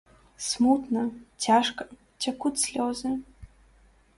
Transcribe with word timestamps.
Смутна, 0.45 1.03
цяжка, 1.47 1.83
цякуць 2.27 2.55
слёзы. 2.63 3.09